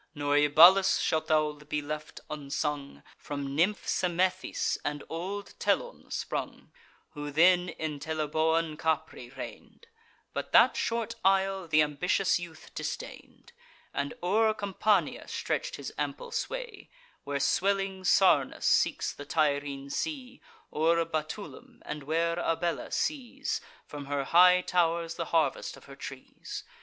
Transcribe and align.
Nor 0.15 0.33
Oebalus, 0.35 0.97
shalt 0.99 1.27
thou 1.27 1.51
be 1.53 1.79
left 1.79 2.21
unsung, 2.27 3.03
From 3.19 3.55
nymph 3.55 3.85
Semethis 3.87 4.79
and 4.83 5.03
old 5.09 5.53
Telon 5.59 6.09
sprung, 6.11 6.71
Who 7.11 7.29
then 7.29 7.69
in 7.69 7.99
Teleboan 7.99 8.77
Capri 8.77 9.29
reign'd; 9.29 9.85
But 10.33 10.53
that 10.53 10.75
short 10.75 11.13
isle 11.23 11.67
th' 11.67 11.75
ambitious 11.75 12.39
youth 12.39 12.71
disdain'd, 12.73 13.53
And 13.93 14.15
o'er 14.23 14.55
Campania 14.55 15.27
stretch'd 15.27 15.75
his 15.75 15.93
ample 15.99 16.31
sway, 16.31 16.89
Where 17.23 17.39
swelling 17.39 18.01
Sarnus 18.01 18.63
seeks 18.65 19.13
the 19.13 19.27
Tyrrhene 19.27 19.91
sea; 19.91 20.41
O'er 20.73 21.05
Batulum, 21.05 21.83
and 21.85 22.01
where 22.01 22.39
Abella 22.39 22.89
sees, 22.89 23.61
From 23.85 24.05
her 24.05 24.23
high 24.23 24.61
tow'rs, 24.63 25.13
the 25.17 25.25
harvest 25.25 25.77
of 25.77 25.85
her 25.85 25.95
trees. 25.95 26.63